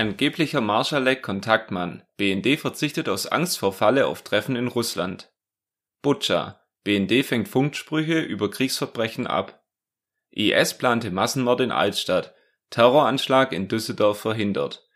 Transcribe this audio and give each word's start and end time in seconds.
Angeblicher 0.00 0.62
Marschalek-Kontaktmann. 0.62 2.04
BND 2.16 2.58
verzichtet 2.58 3.10
aus 3.10 3.26
Angst 3.26 3.58
vor 3.58 3.74
Falle 3.74 4.06
auf 4.06 4.22
Treffen 4.22 4.56
in 4.56 4.66
Russland. 4.66 5.30
Butscha. 6.00 6.62
BND 6.84 7.22
fängt 7.22 7.48
Funksprüche 7.48 8.18
über 8.20 8.50
Kriegsverbrechen 8.50 9.26
ab. 9.26 9.62
IS 10.30 10.78
plante 10.78 11.10
Massenmord 11.10 11.60
in 11.60 11.70
Altstadt. 11.70 12.32
Terroranschlag 12.70 13.52
in 13.52 13.68
Düsseldorf 13.68 14.18
verhindert. 14.20 14.88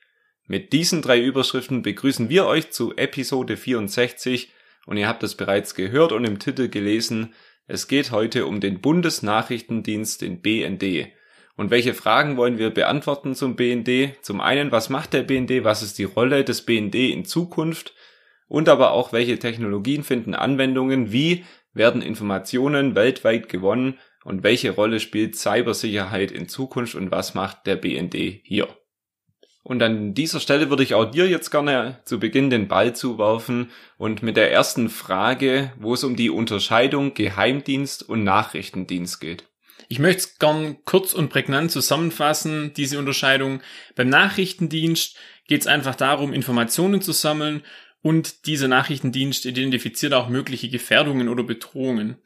Mit 0.46 0.72
diesen 0.72 1.02
drei 1.02 1.20
Überschriften 1.20 1.82
begrüßen 1.82 2.30
wir 2.30 2.46
euch 2.46 2.70
zu 2.70 2.96
Episode 2.96 3.58
64 3.58 4.54
und 4.86 4.96
ihr 4.96 5.06
habt 5.06 5.22
es 5.22 5.34
bereits 5.34 5.74
gehört 5.74 6.12
und 6.12 6.24
im 6.24 6.38
Titel 6.38 6.70
gelesen. 6.70 7.34
Es 7.66 7.88
geht 7.88 8.10
heute 8.10 8.46
um 8.46 8.58
den 8.58 8.80
Bundesnachrichtendienst, 8.80 10.22
den 10.22 10.40
BND. 10.40 11.12
Und 11.56 11.70
welche 11.70 11.94
Fragen 11.94 12.36
wollen 12.36 12.58
wir 12.58 12.70
beantworten 12.70 13.34
zum 13.34 13.56
BND? 13.56 14.16
Zum 14.22 14.40
einen, 14.40 14.72
was 14.72 14.88
macht 14.90 15.12
der 15.12 15.22
BND? 15.22 15.64
Was 15.64 15.82
ist 15.82 15.98
die 15.98 16.04
Rolle 16.04 16.44
des 16.44 16.62
BND 16.62 16.94
in 16.94 17.24
Zukunft? 17.24 17.94
und 18.48 18.68
aber 18.68 18.92
auch 18.92 19.12
welche 19.12 19.38
Technologien 19.38 20.04
finden 20.04 20.34
Anwendungen, 20.34 21.12
wie 21.12 21.44
werden 21.72 22.02
Informationen 22.02 22.94
weltweit 22.94 23.48
gewonnen 23.48 23.98
und 24.24 24.42
welche 24.42 24.70
Rolle 24.70 25.00
spielt 25.00 25.36
Cybersicherheit 25.36 26.30
in 26.30 26.48
Zukunft 26.48 26.94
und 26.94 27.10
was 27.10 27.34
macht 27.34 27.66
der 27.66 27.76
BND 27.76 28.14
hier. 28.44 28.68
Und 29.62 29.82
an 29.82 30.12
dieser 30.12 30.40
Stelle 30.40 30.68
würde 30.68 30.82
ich 30.82 30.94
auch 30.94 31.10
dir 31.10 31.26
jetzt 31.26 31.50
gerne 31.50 31.98
zu 32.04 32.20
Beginn 32.20 32.50
den 32.50 32.68
Ball 32.68 32.94
zuwerfen 32.94 33.70
und 33.96 34.22
mit 34.22 34.36
der 34.36 34.52
ersten 34.52 34.90
Frage, 34.90 35.72
wo 35.78 35.94
es 35.94 36.04
um 36.04 36.16
die 36.16 36.28
Unterscheidung 36.28 37.14
Geheimdienst 37.14 38.06
und 38.06 38.24
Nachrichtendienst 38.24 39.20
geht. 39.20 39.44
Ich 39.94 40.00
möchte 40.00 40.22
es 40.22 40.38
gern 40.40 40.78
kurz 40.84 41.12
und 41.12 41.28
prägnant 41.28 41.70
zusammenfassen, 41.70 42.72
diese 42.74 42.98
Unterscheidung. 42.98 43.62
Beim 43.94 44.08
Nachrichtendienst 44.08 45.16
geht 45.46 45.60
es 45.60 45.66
einfach 45.68 45.94
darum, 45.94 46.32
Informationen 46.32 47.00
zu 47.00 47.12
sammeln 47.12 47.62
und 48.02 48.46
dieser 48.46 48.66
Nachrichtendienst 48.66 49.46
identifiziert 49.46 50.12
auch 50.12 50.28
mögliche 50.28 50.68
Gefährdungen 50.68 51.28
oder 51.28 51.44
Bedrohungen. 51.44 52.16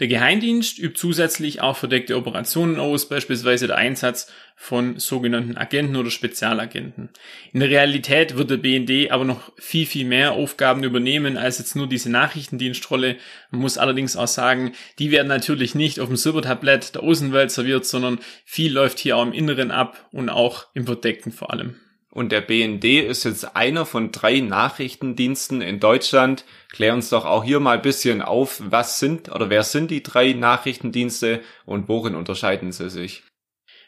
Der 0.00 0.08
Geheimdienst 0.08 0.80
übt 0.80 0.98
zusätzlich 0.98 1.60
auch 1.60 1.76
verdeckte 1.76 2.16
Operationen 2.16 2.80
aus, 2.80 3.08
beispielsweise 3.08 3.68
der 3.68 3.76
Einsatz 3.76 4.26
von 4.56 4.98
sogenannten 4.98 5.56
Agenten 5.56 5.94
oder 5.94 6.10
Spezialagenten. 6.10 7.10
In 7.52 7.60
der 7.60 7.70
Realität 7.70 8.36
wird 8.36 8.50
der 8.50 8.56
BND 8.56 9.12
aber 9.12 9.24
noch 9.24 9.52
viel, 9.56 9.86
viel 9.86 10.04
mehr 10.04 10.32
Aufgaben 10.32 10.82
übernehmen 10.82 11.36
als 11.36 11.58
jetzt 11.58 11.76
nur 11.76 11.88
diese 11.88 12.10
Nachrichtendienstrolle. 12.10 13.18
Man 13.52 13.60
muss 13.60 13.78
allerdings 13.78 14.16
auch 14.16 14.26
sagen, 14.26 14.72
die 14.98 15.12
werden 15.12 15.28
natürlich 15.28 15.76
nicht 15.76 16.00
auf 16.00 16.08
dem 16.08 16.16
Silbertablett 16.16 16.96
der 16.96 17.04
Außenwelt 17.04 17.52
serviert, 17.52 17.86
sondern 17.86 18.18
viel 18.44 18.72
läuft 18.72 18.98
hier 18.98 19.16
auch 19.16 19.22
im 19.22 19.32
Inneren 19.32 19.70
ab 19.70 20.08
und 20.10 20.28
auch 20.28 20.66
im 20.74 20.86
Verdeckten 20.86 21.30
vor 21.30 21.52
allem. 21.52 21.76
Und 22.14 22.30
der 22.30 22.42
BND 22.42 22.84
ist 22.84 23.24
jetzt 23.24 23.56
einer 23.56 23.84
von 23.84 24.12
drei 24.12 24.38
Nachrichtendiensten 24.38 25.60
in 25.60 25.80
Deutschland. 25.80 26.44
Klär 26.70 26.94
uns 26.94 27.08
doch 27.10 27.24
auch 27.24 27.42
hier 27.42 27.58
mal 27.58 27.76
ein 27.76 27.82
bisschen 27.82 28.22
auf, 28.22 28.62
was 28.64 29.00
sind 29.00 29.32
oder 29.32 29.50
wer 29.50 29.64
sind 29.64 29.90
die 29.90 30.04
drei 30.04 30.32
Nachrichtendienste 30.32 31.40
und 31.66 31.88
worin 31.88 32.14
unterscheiden 32.14 32.70
sie 32.70 32.88
sich? 32.88 33.24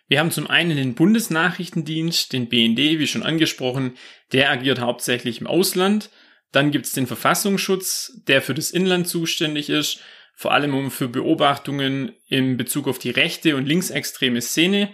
Wir 0.08 0.18
haben 0.18 0.32
zum 0.32 0.48
einen 0.48 0.76
den 0.76 0.94
Bundesnachrichtendienst, 0.94 2.32
den 2.32 2.48
BND, 2.48 2.98
wie 2.98 3.06
schon 3.06 3.22
angesprochen, 3.22 3.96
der 4.32 4.50
agiert 4.50 4.80
hauptsächlich 4.80 5.40
im 5.40 5.46
Ausland. 5.46 6.10
Dann 6.50 6.72
gibt 6.72 6.86
es 6.86 6.92
den 6.92 7.06
Verfassungsschutz, 7.06 8.22
der 8.26 8.42
für 8.42 8.54
das 8.54 8.72
Inland 8.72 9.06
zuständig 9.06 9.70
ist, 9.70 10.00
vor 10.34 10.52
allem 10.52 10.74
um 10.74 10.90
für 10.90 11.08
Beobachtungen 11.08 12.12
in 12.28 12.56
Bezug 12.56 12.88
auf 12.88 12.98
die 12.98 13.10
rechte 13.10 13.54
und 13.54 13.66
linksextreme 13.66 14.40
Szene 14.42 14.90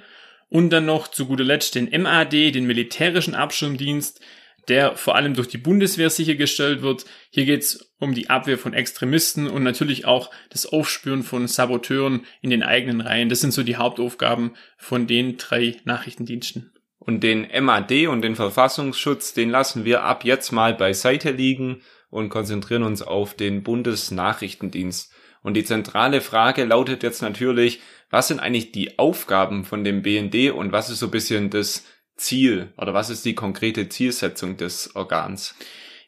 und 0.53 0.69
dann 0.69 0.85
noch 0.85 1.09
zu 1.09 1.25
guter 1.25 1.45
Letzt 1.45 1.77
den 1.77 1.89
MAD, 2.03 2.55
den 2.55 2.67
militärischen 2.67 3.35
Abschirmdienst, 3.35 4.21
der 4.69 4.97
vor 4.97 5.17
allem 5.17 5.33
durch 5.33 5.49
die 5.49 5.57
Bundeswehr 5.57 6.11
sichergestellt 6.11 6.83
wird. 6.83 7.07
Hier 7.31 7.47
geht 7.47 7.63
es 7.63 7.95
um 7.99 8.13
die 8.13 8.29
Abwehr 8.29 8.59
von 8.59 8.75
Extremisten 8.75 9.49
und 9.49 9.63
natürlich 9.63 10.05
auch 10.05 10.31
das 10.51 10.67
Aufspüren 10.67 11.23
von 11.23 11.49
Saboteuren 11.49 12.27
in 12.43 12.51
den 12.51 12.63
eigenen 12.63 13.01
Reihen. 13.01 13.31
Das 13.31 13.41
sind 13.41 13.53
so 13.53 13.63
die 13.63 13.77
Hauptaufgaben 13.77 14.55
von 14.77 15.07
den 15.07 15.39
drei 15.39 15.79
Nachrichtendiensten. 15.85 16.71
Und 16.99 17.23
den 17.23 17.49
MAD 17.65 18.09
und 18.09 18.21
den 18.21 18.37
Verfassungsschutz, 18.37 19.33
den 19.33 19.49
lassen 19.49 19.87
wir 19.87 20.05
ab 20.05 20.23
jetzt 20.23 20.53
mal 20.53 20.75
beiseite 20.75 21.31
liegen 21.31 21.81
und 22.11 22.29
konzentrieren 22.29 22.83
uns 22.83 23.01
auf 23.01 23.35
den 23.35 23.63
Bundesnachrichtendienst. 23.63 25.15
Und 25.43 25.55
die 25.55 25.65
zentrale 25.65 26.21
Frage 26.21 26.65
lautet 26.65 27.03
jetzt 27.03 27.23
natürlich, 27.23 27.81
was 28.13 28.29
sind 28.29 28.41
eigentlich 28.41 28.73
die 28.73 28.99
Aufgaben 28.99 29.65
von 29.65 29.83
dem 29.83 30.03
BND 30.03 30.53
und 30.53 30.71
was 30.71 30.91
ist 30.91 31.01
so 31.01 31.07
ein 31.07 31.11
bisschen 31.11 31.51
das 31.51 31.85
Ziel 32.15 32.73
oder 32.77 32.93
was 32.93 33.11
ist 33.11 33.25
die 33.25 33.35
konkrete 33.35 33.89
Zielsetzung 33.89 34.59
des 34.59 34.95
Organs? 34.95 35.57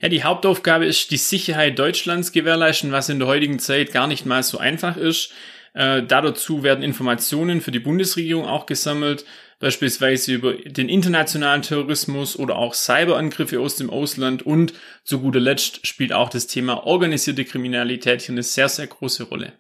Ja, 0.01 0.11
die 0.11 0.23
Hauptaufgabe 0.23 0.85
ist 0.85 1.11
die 1.11 1.17
Sicherheit 1.17 1.79
Deutschlands 1.79 2.31
gewährleisten, 2.33 2.93
was 2.93 3.09
in 3.09 3.19
der 3.19 3.29
heutigen 3.29 3.59
Zeit 3.59 3.91
gar 3.91 4.07
nicht 4.07 4.27
mal 4.27 4.43
so 4.43 4.59
einfach 4.59 4.99
ist. 4.99 5.33
Äh, 5.73 6.03
dazu 6.03 6.63
werden 6.63 6.85
Informationen 6.85 7.63
für 7.63 7.71
die 7.71 7.81
Bundesregierung 7.81 8.45
auch 8.45 8.67
gesammelt, 8.67 9.25
beispielsweise 9.59 10.35
über 10.35 10.53
den 10.53 10.91
internationalen 10.91 11.63
Terrorismus 11.63 12.39
oder 12.39 12.57
auch 12.57 12.75
Cyberangriffe 12.75 13.59
aus 13.61 13.77
dem 13.77 13.89
Ausland 13.89 14.45
und 14.45 14.75
zu 15.05 15.21
guter 15.21 15.41
Letzt 15.41 15.87
spielt 15.87 16.13
auch 16.13 16.29
das 16.29 16.49
Thema 16.49 16.87
organisierte 16.87 17.47
Kriminalität 17.47 18.21
hier 18.21 18.35
eine 18.35 18.43
sehr, 18.43 18.69
sehr 18.69 18.89
große 18.89 19.25
Rolle. 19.25 19.55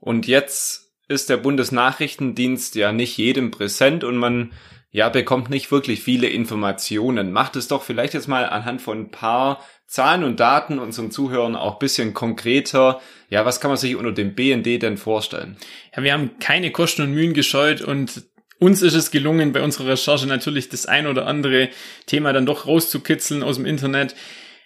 Und 0.00 0.26
jetzt 0.26 0.91
ist 1.08 1.28
der 1.28 1.36
Bundesnachrichtendienst 1.36 2.74
ja 2.74 2.92
nicht 2.92 3.16
jedem 3.16 3.50
präsent 3.50 4.04
und 4.04 4.16
man 4.16 4.52
ja 4.90 5.08
bekommt 5.08 5.50
nicht 5.50 5.72
wirklich 5.72 6.02
viele 6.02 6.28
Informationen. 6.28 7.32
Macht 7.32 7.56
es 7.56 7.68
doch 7.68 7.82
vielleicht 7.82 8.14
jetzt 8.14 8.28
mal 8.28 8.44
anhand 8.44 8.82
von 8.82 9.00
ein 9.00 9.10
paar 9.10 9.62
Zahlen 9.86 10.22
und 10.22 10.38
Daten 10.38 10.78
unseren 10.78 11.10
Zuhörern 11.10 11.56
auch 11.56 11.78
bisschen 11.78 12.14
konkreter. 12.14 13.00
Ja, 13.30 13.44
was 13.44 13.60
kann 13.60 13.70
man 13.70 13.78
sich 13.78 13.96
unter 13.96 14.12
dem 14.12 14.34
BND 14.34 14.82
denn 14.82 14.96
vorstellen? 14.96 15.56
Ja, 15.96 16.02
wir 16.02 16.12
haben 16.12 16.38
keine 16.38 16.70
Kosten 16.70 17.02
und 17.02 17.12
Mühen 17.12 17.34
gescheut 17.34 17.80
und 17.80 18.24
uns 18.58 18.80
ist 18.80 18.94
es 18.94 19.10
gelungen, 19.10 19.52
bei 19.52 19.62
unserer 19.62 19.88
Recherche 19.88 20.26
natürlich 20.26 20.68
das 20.68 20.86
ein 20.86 21.06
oder 21.06 21.26
andere 21.26 21.70
Thema 22.06 22.32
dann 22.32 22.46
doch 22.46 22.66
rauszukitzeln 22.66 23.42
aus 23.42 23.56
dem 23.56 23.66
Internet. 23.66 24.14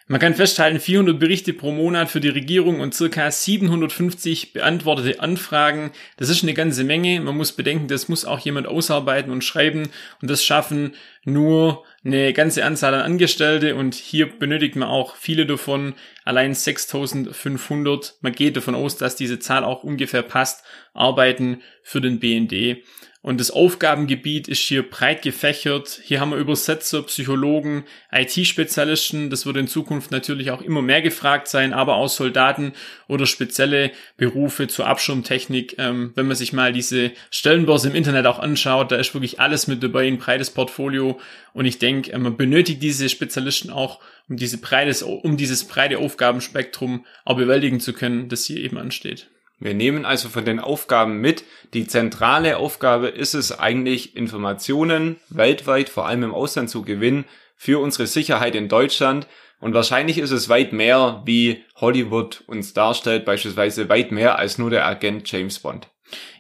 Man 0.09 0.21
kann 0.21 0.37
festhalten, 0.37 0.79
400 0.79 1.19
Berichte 1.19 1.53
pro 1.53 1.73
Monat 1.73 2.09
für 2.09 2.21
die 2.21 2.29
Regierung 2.29 2.79
und 2.79 2.95
circa 2.95 3.29
750 3.29 4.53
beantwortete 4.53 5.19
Anfragen. 5.19 5.91
Das 6.17 6.29
ist 6.29 6.45
eine 6.45 6.55
ganze 6.55 6.85
Menge. 6.85 7.21
Man 7.21 7.37
muss 7.37 7.51
bedenken, 7.51 7.89
das 7.89 8.09
muss 8.09 8.25
auch 8.25 8.39
jemand 8.39 8.69
ausarbeiten 8.69 9.33
und 9.33 9.43
schreiben. 9.43 9.89
Und 10.23 10.31
das 10.31 10.45
schaffen 10.45 10.95
nur 11.25 11.83
eine 12.05 12.33
ganze 12.33 12.65
Anzahl 12.65 12.95
an 12.95 13.01
Angestellte. 13.01 13.75
Und 13.75 13.97
hier 13.97 14.29
benötigt 14.39 14.77
man 14.77 14.89
auch 14.89 15.17
viele 15.17 15.45
davon. 15.45 15.95
Allein 16.25 16.55
6500. 16.55 18.15
Man 18.21 18.33
geht 18.33 18.57
davon 18.57 18.77
aus, 18.77 18.97
dass 18.97 19.17
diese 19.17 19.41
Zahl 19.41 19.65
auch 19.65 19.83
ungefähr 19.83 20.23
passt. 20.23 20.65
Arbeiten 20.95 21.63
für 21.83 22.01
den 22.01 22.21
BND. 22.21 22.85
Und 23.27 23.41
das 23.41 23.51
Aufgabengebiet 23.51 24.47
ist 24.47 24.61
hier 24.61 24.89
breit 24.89 25.23
gefächert. 25.23 26.01
Hier 26.05 26.21
haben 26.21 26.31
wir 26.31 26.37
Übersetzer, 26.37 27.03
Psychologen, 27.03 27.83
IT-Spezialisten. 28.13 29.31
Das 29.31 29.45
wird 29.47 29.57
in 29.57 29.67
Zukunft 29.67 30.13
natürlich 30.13 30.53
auch 30.53 30.63
immer 30.63 30.81
mehr 30.81 31.03
gefragt 31.03 31.49
sein, 31.49 31.73
aber 31.73 31.97
auch 31.97 32.09
Soldaten 32.09 32.73
oder 33.09 33.27
spezielle 33.27 33.91
Berufe 34.17 34.69
zur 34.69 34.87
Abschirmtechnik. 34.87 35.75
Ähm, 35.77 36.13
wenn 36.15 36.29
man 36.29 36.37
sich 36.37 36.53
mal 36.53 36.73
diese 36.73 37.11
Stellenbörse 37.33 37.89
im 37.89 37.97
Internet 37.97 38.27
auch 38.27 38.39
anschaut, 38.39 38.93
da 38.93 38.97
ist 38.97 39.13
wirklich 39.13 39.41
alles 39.41 39.67
mit 39.67 39.83
dabei, 39.83 40.07
ein 40.07 40.19
breites 40.19 40.51
Portfolio. 40.51 41.19
Und 41.53 41.65
ich 41.65 41.81
denke, 41.81 42.13
äh, 42.13 42.19
man 42.19 42.37
benötigt 42.37 42.81
diese 42.81 43.09
Spezialisten 43.09 43.71
auch, 43.71 43.99
um 44.29 44.37
diese 44.37 44.59
breites, 44.59 45.03
um 45.03 45.37
dieses 45.37 45.65
breite 45.65 45.99
Aufgabenspektrum 45.99 47.05
auch 47.25 47.37
bewältigen 47.37 47.81
zu 47.81 47.93
können, 47.93 48.29
das 48.29 48.45
hier 48.45 48.59
eben 48.59 48.79
ansteht. 48.79 49.27
Wir 49.59 49.75
nehmen 49.75 50.05
also 50.05 50.29
von 50.29 50.45
den 50.45 50.61
Aufgaben 50.61 51.19
mit, 51.21 51.45
die 51.73 51.87
zentrale 51.87 52.59
Aufgabe 52.59 53.09
ist 53.09 53.35
es 53.35 53.59
eigentlich, 53.59 54.15
Informationen 54.15 55.17
weltweit, 55.31 55.89
vor 55.89 56.07
allem 56.07 56.25
im 56.25 56.35
Ausland 56.35 56.69
zu 56.69 56.83
gewinnen, 56.83 57.25
für 57.57 57.81
unsere 57.81 58.07
Sicherheit 58.07 58.55
in 58.55 58.69
Deutschland. 58.69 59.27
Und 59.59 59.73
wahrscheinlich 59.73 60.19
ist 60.19 60.31
es 60.31 60.51
weit 60.51 60.75
mehr, 60.75 61.23
wie 61.25 61.65
Hollywood 61.77 62.45
uns 62.47 62.75
darstellt, 62.75 63.25
beispielsweise 63.25 63.89
weit 63.89 64.13
mehr 64.13 64.39
als 64.39 64.59
nur 64.59 64.69
der 64.69 64.87
Agent 64.87 65.31
James 65.31 65.59
Bond. 65.59 65.89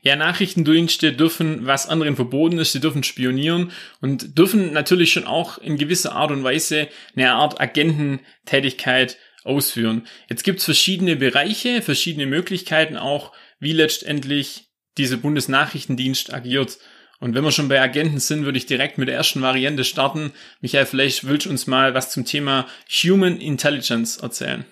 Ja, 0.03 0.15
Nachrichtendienste 0.15 1.13
dürfen, 1.13 1.67
was 1.67 1.89
anderen 1.89 2.15
verboten 2.15 2.59
ist, 2.59 2.73
sie 2.73 2.81
dürfen 2.81 3.03
spionieren 3.03 3.73
und 4.01 4.39
dürfen 4.39 4.73
natürlich 4.73 5.13
schon 5.13 5.27
auch 5.27 5.59
in 5.59 5.79
gewisser 5.79 6.15
Art 6.15 6.31
und 6.31 6.45
Weise 6.45 6.89
eine 7.17 7.33
Art 7.33 7.61
Agententätigkeit 7.61 9.17
ausführen. 9.47 10.07
Jetzt 10.29 10.45
gibt's 10.45 10.65
verschiedene 10.65 11.17
Bereiche, 11.17 11.83
verschiedene 11.83 12.27
Möglichkeiten 12.27 12.97
auch, 12.97 13.33
wie 13.59 13.73
letztendlich 13.73 14.69
dieser 14.99 15.17
Bundesnachrichtendienst 15.17 16.33
agiert. 16.33 16.79
Und 17.19 17.35
wenn 17.35 17.45
wir 17.45 17.53
schon 17.53 17.69
bei 17.69 17.81
Agenten 17.81 18.21
sind, 18.21 18.45
würde 18.45 18.59
ich 18.59 18.67
direkt 18.67 18.99
mit 18.99 19.09
der 19.09 19.17
ersten 19.17 19.41
Variante 19.41 19.85
starten. 19.85 20.33
Michael, 20.61 20.87
vielleicht 20.87 21.27
willst 21.27 21.47
du 21.47 21.51
uns 21.51 21.67
mal 21.67 21.95
was 21.95 22.11
zum 22.11 22.25
Thema 22.25 22.67
Human 22.91 23.39
Intelligence 23.39 24.19
erzählen. 24.19 24.67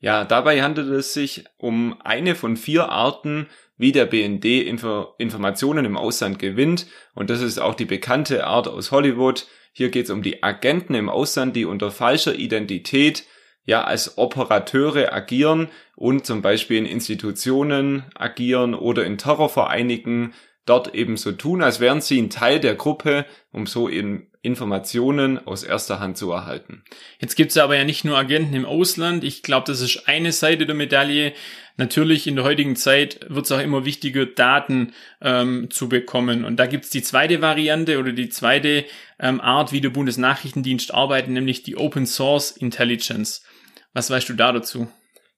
Ja, 0.00 0.24
dabei 0.24 0.62
handelt 0.62 0.88
es 0.88 1.12
sich 1.12 1.44
um 1.58 2.00
eine 2.00 2.34
von 2.34 2.56
vier 2.56 2.88
Arten, 2.88 3.46
wie 3.76 3.92
der 3.92 4.06
BND 4.06 4.44
Info 4.44 5.14
Informationen 5.18 5.84
im 5.84 5.96
Ausland 5.96 6.38
gewinnt. 6.38 6.86
Und 7.14 7.30
das 7.30 7.40
ist 7.40 7.58
auch 7.58 7.74
die 7.74 7.84
bekannte 7.84 8.46
Art 8.46 8.68
aus 8.68 8.90
Hollywood. 8.90 9.46
Hier 9.72 9.90
geht 9.90 10.06
es 10.06 10.10
um 10.10 10.22
die 10.22 10.42
Agenten 10.42 10.94
im 10.94 11.08
Ausland, 11.08 11.56
die 11.56 11.64
unter 11.64 11.90
falscher 11.90 12.34
Identität 12.34 13.24
ja 13.64 13.84
als 13.84 14.18
Operateure 14.18 15.12
agieren 15.12 15.68
und 15.96 16.26
zum 16.26 16.42
Beispiel 16.42 16.78
in 16.78 16.86
Institutionen 16.86 18.04
agieren 18.14 18.74
oder 18.74 19.04
in 19.04 19.18
Terrorvereinigen 19.18 20.34
dort 20.66 20.94
eben 20.94 21.16
so 21.16 21.32
tun, 21.32 21.62
als 21.62 21.80
wären 21.80 22.00
sie 22.00 22.20
ein 22.20 22.30
Teil 22.30 22.60
der 22.60 22.74
Gruppe, 22.74 23.26
um 23.50 23.66
so 23.66 23.88
in 23.88 24.28
Informationen 24.42 25.44
aus 25.46 25.62
erster 25.62 26.00
Hand 26.00 26.18
zu 26.18 26.32
erhalten. 26.32 26.82
Jetzt 27.20 27.36
gibt's 27.36 27.56
aber 27.56 27.76
ja 27.76 27.84
nicht 27.84 28.04
nur 28.04 28.18
Agenten 28.18 28.54
im 28.54 28.66
Ausland. 28.66 29.22
Ich 29.22 29.42
glaube, 29.42 29.66
das 29.68 29.80
ist 29.80 30.08
eine 30.08 30.32
Seite 30.32 30.66
der 30.66 30.74
Medaille. 30.74 31.32
Natürlich 31.76 32.26
in 32.26 32.34
der 32.34 32.44
heutigen 32.44 32.74
Zeit 32.74 33.20
wird 33.28 33.46
es 33.46 33.52
auch 33.52 33.60
immer 33.60 33.84
wichtiger, 33.84 34.26
Daten 34.26 34.94
ähm, 35.20 35.70
zu 35.70 35.88
bekommen. 35.88 36.44
Und 36.44 36.56
da 36.56 36.66
gibt's 36.66 36.90
die 36.90 37.02
zweite 37.02 37.40
Variante 37.40 38.00
oder 38.00 38.12
die 38.12 38.28
zweite 38.28 38.84
ähm, 39.20 39.40
Art, 39.40 39.70
wie 39.70 39.80
der 39.80 39.90
Bundesnachrichtendienst 39.90 40.92
arbeitet, 40.92 41.30
nämlich 41.30 41.62
die 41.62 41.76
Open 41.76 42.06
Source 42.06 42.50
Intelligence. 42.50 43.44
Was 43.92 44.10
weißt 44.10 44.28
du 44.28 44.34
da 44.34 44.52
dazu? 44.52 44.88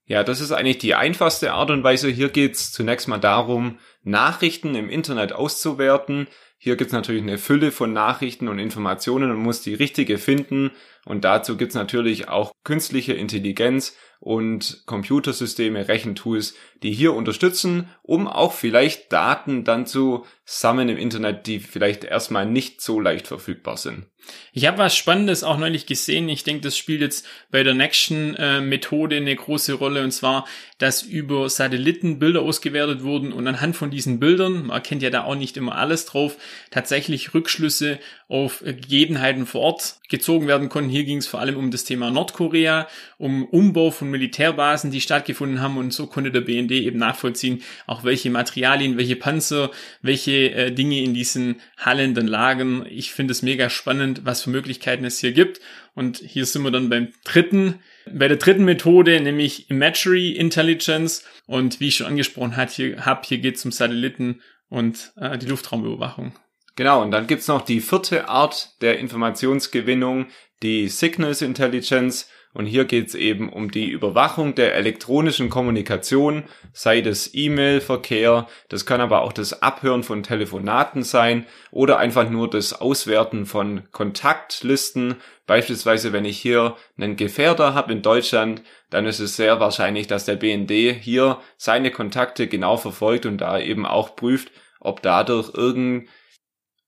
Ja, 0.06 0.22
das 0.22 0.40
ist 0.40 0.52
eigentlich 0.52 0.78
die 0.78 0.94
einfachste 0.94 1.52
Art 1.52 1.70
und 1.70 1.82
Weise. 1.82 2.08
Hier 2.08 2.28
geht's 2.28 2.72
zunächst 2.72 3.08
mal 3.08 3.18
darum, 3.18 3.78
Nachrichten 4.02 4.74
im 4.74 4.90
Internet 4.90 5.32
auszuwerten. 5.32 6.28
Hier 6.58 6.76
gibt's 6.76 6.92
natürlich 6.92 7.22
eine 7.22 7.38
Fülle 7.38 7.72
von 7.72 7.92
Nachrichten 7.92 8.48
und 8.48 8.58
Informationen 8.58 9.30
und 9.30 9.38
muss 9.38 9.62
die 9.62 9.74
richtige 9.74 10.18
finden. 10.18 10.72
Und 11.04 11.24
dazu 11.24 11.56
gibt's 11.56 11.74
natürlich 11.74 12.28
auch 12.28 12.52
künstliche 12.64 13.12
Intelligenz 13.12 13.96
und 14.20 14.84
Computersysteme, 14.86 15.86
Rechentools, 15.86 16.54
die 16.82 16.92
hier 16.92 17.12
unterstützen, 17.12 17.90
um 18.02 18.26
auch 18.26 18.54
vielleicht 18.54 19.12
Daten 19.12 19.64
dann 19.64 19.86
zu 19.86 20.24
sammeln 20.46 20.88
im 20.88 20.96
Internet, 20.96 21.46
die 21.46 21.58
vielleicht 21.58 22.04
erstmal 22.04 22.46
nicht 22.46 22.80
so 22.80 23.00
leicht 23.00 23.26
verfügbar 23.26 23.76
sind. 23.76 24.06
Ich 24.52 24.66
habe 24.66 24.78
was 24.78 24.96
Spannendes 24.96 25.44
auch 25.44 25.58
neulich 25.58 25.86
gesehen. 25.86 26.28
Ich 26.28 26.44
denke, 26.44 26.62
das 26.62 26.78
spielt 26.78 27.00
jetzt 27.00 27.26
bei 27.50 27.62
der 27.62 27.74
Nexion-Methode 27.74 29.16
äh, 29.16 29.20
eine 29.20 29.36
große 29.36 29.74
Rolle. 29.74 30.02
Und 30.02 30.12
zwar, 30.12 30.46
dass 30.78 31.02
über 31.02 31.48
Satelliten 31.50 32.18
Bilder 32.18 32.40
ausgewertet 32.42 33.02
wurden 33.02 33.32
und 33.32 33.46
anhand 33.46 33.76
von 33.76 33.90
diesen 33.90 34.20
Bildern, 34.20 34.66
man 34.66 34.76
erkennt 34.76 35.02
ja 35.02 35.10
da 35.10 35.24
auch 35.24 35.34
nicht 35.34 35.56
immer 35.56 35.76
alles 35.76 36.06
drauf, 36.06 36.36
tatsächlich 36.70 37.34
Rückschlüsse 37.34 37.98
auf 38.28 38.60
Gegebenheiten 38.60 39.46
vor 39.46 39.60
Ort 39.60 39.96
gezogen 40.08 40.46
werden 40.46 40.68
konnten. 40.68 40.90
Hier 40.94 41.02
ging 41.02 41.18
es 41.18 41.26
vor 41.26 41.40
allem 41.40 41.56
um 41.56 41.72
das 41.72 41.82
Thema 41.82 42.12
Nordkorea, 42.12 42.86
um 43.18 43.46
Umbau 43.46 43.90
von 43.90 44.12
Militärbasen, 44.12 44.92
die 44.92 45.00
stattgefunden 45.00 45.60
haben. 45.60 45.76
Und 45.76 45.92
so 45.92 46.06
konnte 46.06 46.30
der 46.30 46.42
BND 46.42 46.70
eben 46.70 47.00
nachvollziehen, 47.00 47.62
auch 47.88 48.04
welche 48.04 48.30
Materialien, 48.30 48.96
welche 48.96 49.16
Panzer, 49.16 49.72
welche 50.02 50.52
äh, 50.52 50.70
Dinge 50.70 51.02
in 51.02 51.12
diesen 51.12 51.56
Hallen 51.76 52.14
dann 52.14 52.28
lagen. 52.28 52.86
Ich 52.88 53.10
finde 53.10 53.32
es 53.32 53.42
mega 53.42 53.70
spannend, 53.70 54.20
was 54.24 54.42
für 54.42 54.50
Möglichkeiten 54.50 55.04
es 55.04 55.18
hier 55.18 55.32
gibt. 55.32 55.60
Und 55.94 56.18
hier 56.18 56.46
sind 56.46 56.62
wir 56.62 56.70
dann 56.70 56.90
beim 56.90 57.08
dritten, 57.24 57.80
bei 58.08 58.28
der 58.28 58.36
dritten 58.36 58.64
Methode, 58.64 59.20
nämlich 59.20 59.68
Imagery 59.70 60.30
Intelligence. 60.30 61.24
Und 61.46 61.80
wie 61.80 61.88
ich 61.88 61.96
schon 61.96 62.06
angesprochen 62.06 62.56
habe, 62.56 62.70
hier, 62.70 63.04
hab, 63.04 63.26
hier 63.26 63.38
geht 63.38 63.56
es 63.56 63.64
um 63.64 63.72
Satelliten 63.72 64.42
und 64.68 65.12
äh, 65.16 65.38
die 65.38 65.46
Luftraumüberwachung. 65.46 66.34
Genau, 66.76 67.02
und 67.02 67.12
dann 67.12 67.28
gibt's 67.28 67.46
noch 67.46 67.62
die 67.62 67.80
vierte 67.80 68.28
Art 68.28 68.80
der 68.80 68.98
Informationsgewinnung, 68.98 70.26
die 70.64 70.88
Signals 70.88 71.42
Intelligence. 71.42 72.28
Und 72.54 72.66
hier 72.66 72.84
geht's 72.84 73.16
eben 73.16 73.48
um 73.48 73.72
die 73.72 73.90
Überwachung 73.90 74.54
der 74.54 74.76
elektronischen 74.76 75.50
Kommunikation, 75.50 76.44
sei 76.72 77.00
das 77.00 77.34
E-Mail-Verkehr, 77.34 78.46
das 78.68 78.86
kann 78.86 79.00
aber 79.00 79.22
auch 79.22 79.32
das 79.32 79.60
Abhören 79.60 80.04
von 80.04 80.22
Telefonaten 80.22 81.02
sein 81.02 81.46
oder 81.72 81.98
einfach 81.98 82.30
nur 82.30 82.48
das 82.48 82.72
Auswerten 82.72 83.44
von 83.44 83.90
Kontaktlisten. 83.90 85.16
Beispielsweise, 85.48 86.12
wenn 86.12 86.24
ich 86.24 86.38
hier 86.38 86.76
einen 86.96 87.16
Gefährder 87.16 87.74
habe 87.74 87.92
in 87.92 88.02
Deutschland, 88.02 88.62
dann 88.88 89.04
ist 89.04 89.18
es 89.18 89.34
sehr 89.34 89.58
wahrscheinlich, 89.58 90.06
dass 90.06 90.24
der 90.24 90.36
BND 90.36 90.70
hier 91.02 91.40
seine 91.56 91.90
Kontakte 91.90 92.46
genau 92.46 92.76
verfolgt 92.76 93.26
und 93.26 93.38
da 93.38 93.58
eben 93.58 93.84
auch 93.84 94.14
prüft, 94.14 94.52
ob 94.78 95.02
dadurch 95.02 95.52
irgend, 95.54 96.08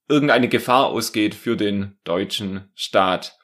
irgendeine 0.08 0.46
Gefahr 0.46 0.86
ausgeht 0.86 1.34
für 1.34 1.56
den 1.56 1.98
deutschen 2.04 2.70
Staat. 2.76 3.35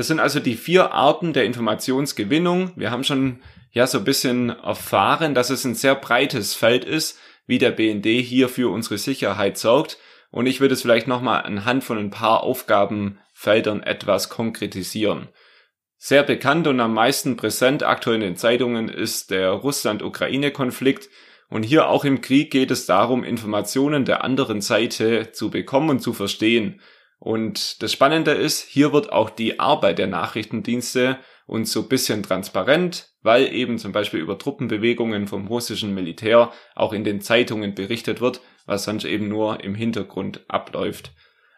Das 0.00 0.06
sind 0.06 0.18
also 0.18 0.40
die 0.40 0.54
vier 0.54 0.92
Arten 0.92 1.34
der 1.34 1.44
Informationsgewinnung. 1.44 2.72
Wir 2.74 2.90
haben 2.90 3.04
schon 3.04 3.42
ja 3.70 3.86
so 3.86 3.98
ein 3.98 4.04
bisschen 4.04 4.48
erfahren, 4.48 5.34
dass 5.34 5.50
es 5.50 5.66
ein 5.66 5.74
sehr 5.74 5.94
breites 5.94 6.54
Feld 6.54 6.86
ist, 6.86 7.18
wie 7.46 7.58
der 7.58 7.70
BND 7.70 8.06
hier 8.06 8.48
für 8.48 8.72
unsere 8.72 8.96
Sicherheit 8.96 9.58
sorgt. 9.58 9.98
Und 10.30 10.46
ich 10.46 10.62
würde 10.62 10.72
es 10.72 10.80
vielleicht 10.80 11.06
nochmal 11.06 11.42
anhand 11.42 11.84
von 11.84 11.98
ein 11.98 12.08
paar 12.08 12.44
Aufgabenfeldern 12.44 13.82
etwas 13.82 14.30
konkretisieren. 14.30 15.28
Sehr 15.98 16.22
bekannt 16.22 16.66
und 16.66 16.80
am 16.80 16.94
meisten 16.94 17.36
präsent 17.36 17.82
aktuell 17.82 18.14
in 18.14 18.22
den 18.22 18.36
Zeitungen 18.36 18.88
ist 18.88 19.30
der 19.30 19.50
Russland-Ukraine-Konflikt. 19.50 21.10
Und 21.50 21.62
hier 21.62 21.90
auch 21.90 22.06
im 22.06 22.22
Krieg 22.22 22.50
geht 22.50 22.70
es 22.70 22.86
darum, 22.86 23.22
Informationen 23.22 24.06
der 24.06 24.24
anderen 24.24 24.62
Seite 24.62 25.32
zu 25.32 25.50
bekommen 25.50 25.90
und 25.90 26.00
zu 26.00 26.14
verstehen. 26.14 26.80
Und 27.20 27.82
das 27.82 27.92
Spannende 27.92 28.30
ist, 28.30 28.66
hier 28.66 28.94
wird 28.94 29.12
auch 29.12 29.28
die 29.28 29.60
Arbeit 29.60 29.98
der 29.98 30.06
Nachrichtendienste 30.06 31.18
uns 31.46 31.70
so 31.70 31.86
bisschen 31.86 32.22
transparent, 32.22 33.10
weil 33.22 33.52
eben 33.52 33.76
zum 33.76 33.92
Beispiel 33.92 34.20
über 34.20 34.38
Truppenbewegungen 34.38 35.26
vom 35.28 35.46
russischen 35.46 35.94
Militär 35.94 36.50
auch 36.74 36.94
in 36.94 37.04
den 37.04 37.20
Zeitungen 37.20 37.74
berichtet 37.74 38.22
wird, 38.22 38.40
was 38.64 38.84
sonst 38.84 39.04
eben 39.04 39.28
nur 39.28 39.62
im 39.62 39.74
Hintergrund 39.74 40.44
abläuft. 40.48 41.12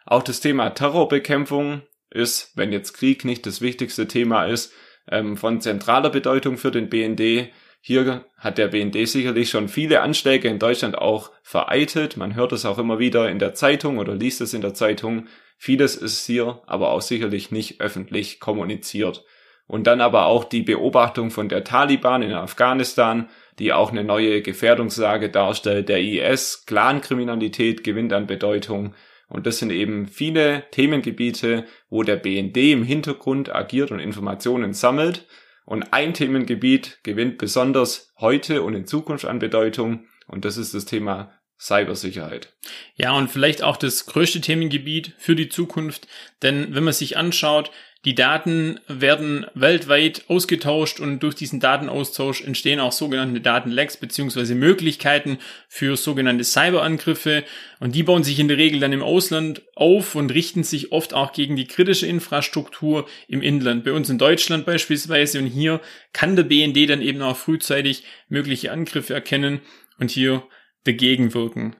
Auch 0.05 0.21
das 0.21 0.41
Thema 0.41 0.71
Terrorbekämpfung 0.71 1.83
ist, 2.09 2.51
wenn 2.57 2.73
jetzt 2.73 2.93
Krieg 2.93 3.23
nicht 3.23 3.45
das 3.45 3.61
wichtigste 3.61 4.05
Thema 4.05 4.45
ist, 4.45 4.73
ähm, 5.09 5.37
von 5.37 5.61
zentraler 5.61 6.09
Bedeutung 6.09 6.57
für 6.57 6.71
den 6.71 6.89
BND. 6.89 7.51
Hier 7.79 8.25
hat 8.37 8.57
der 8.57 8.67
BND 8.67 9.07
sicherlich 9.07 9.49
schon 9.49 9.69
viele 9.69 10.01
Anschläge 10.01 10.49
in 10.49 10.59
Deutschland 10.59 10.97
auch 10.97 11.31
vereitelt. 11.41 12.17
Man 12.17 12.35
hört 12.35 12.51
es 12.51 12.65
auch 12.65 12.79
immer 12.79 12.99
wieder 12.99 13.29
in 13.29 13.39
der 13.39 13.53
Zeitung 13.53 13.97
oder 13.97 14.13
liest 14.13 14.41
es 14.41 14.53
in 14.53 14.61
der 14.61 14.73
Zeitung. 14.73 15.27
Vieles 15.57 15.95
ist 15.95 16.25
hier 16.25 16.61
aber 16.65 16.91
auch 16.91 17.01
sicherlich 17.01 17.51
nicht 17.51 17.81
öffentlich 17.81 18.39
kommuniziert. 18.39 19.23
Und 19.65 19.87
dann 19.87 20.01
aber 20.01 20.25
auch 20.25 20.43
die 20.43 20.61
Beobachtung 20.61 21.31
von 21.31 21.47
der 21.47 21.63
Taliban 21.63 22.21
in 22.21 22.33
Afghanistan, 22.33 23.29
die 23.59 23.71
auch 23.71 23.91
eine 23.91 24.03
neue 24.03 24.41
Gefährdungslage 24.41 25.29
darstellt. 25.29 25.89
Der 25.89 26.01
IS, 26.01 26.65
Clankriminalität 26.65 27.83
gewinnt 27.83 28.13
an 28.13 28.27
Bedeutung. 28.27 28.93
Und 29.29 29.47
das 29.47 29.59
sind 29.59 29.71
eben 29.71 30.07
viele 30.07 30.63
Themengebiete, 30.71 31.65
wo 31.89 32.03
der 32.03 32.17
BND 32.17 32.57
im 32.57 32.83
Hintergrund 32.83 33.53
agiert 33.53 33.91
und 33.91 33.99
Informationen 33.99 34.73
sammelt. 34.73 35.25
Und 35.65 35.93
ein 35.93 36.13
Themengebiet 36.13 36.99
gewinnt 37.03 37.37
besonders 37.37 38.13
heute 38.19 38.63
und 38.63 38.75
in 38.75 38.85
Zukunft 38.85 39.25
an 39.25 39.39
Bedeutung. 39.39 40.07
Und 40.27 40.45
das 40.45 40.57
ist 40.57 40.73
das 40.73 40.85
Thema 40.85 41.31
Cybersicherheit. 41.63 42.49
Ja, 42.97 43.13
und 43.13 43.31
vielleicht 43.31 43.63
auch 43.63 43.77
das 43.77 44.05
größte 44.05 44.41
Themengebiet 44.41 45.13
für 45.17 45.35
die 45.35 45.47
Zukunft, 45.47 46.07
denn 46.41 46.75
wenn 46.75 46.83
man 46.83 46.93
sich 46.93 47.15
anschaut, 47.15 47.71
die 48.05 48.15
Daten 48.15 48.81
werden 48.85 49.45
weltweit 49.53 50.25
ausgetauscht 50.27 50.99
und 50.99 51.21
durch 51.23 51.35
diesen 51.35 51.61
Datenaustausch 51.61 52.41
entstehen 52.41 52.81
auch 52.81 52.91
sogenannte 52.91 53.39
Datenlecks 53.39 53.95
beziehungsweise 53.95 54.55
Möglichkeiten 54.55 55.37
für 55.69 55.95
sogenannte 55.95 56.43
Cyberangriffe 56.43 57.45
und 57.79 57.95
die 57.95 58.03
bauen 58.03 58.25
sich 58.25 58.39
in 58.39 58.49
der 58.49 58.57
Regel 58.57 58.81
dann 58.81 58.91
im 58.91 59.01
Ausland 59.01 59.61
auf 59.75 60.15
und 60.15 60.33
richten 60.33 60.63
sich 60.63 60.91
oft 60.91 61.13
auch 61.13 61.31
gegen 61.31 61.55
die 61.55 61.67
kritische 61.67 62.05
Infrastruktur 62.05 63.07
im 63.29 63.41
Inland. 63.41 63.85
Bei 63.85 63.93
uns 63.93 64.09
in 64.09 64.17
Deutschland 64.17 64.65
beispielsweise 64.65 65.39
und 65.39 65.47
hier 65.47 65.79
kann 66.11 66.35
der 66.35 66.43
BND 66.43 66.89
dann 66.89 67.01
eben 67.01 67.21
auch 67.21 67.37
frühzeitig 67.37 68.03
mögliche 68.27 68.73
Angriffe 68.73 69.13
erkennen 69.13 69.61
und 69.97 70.11
hier 70.11 70.43
dagegen 70.85 71.33
wirken. 71.33 71.75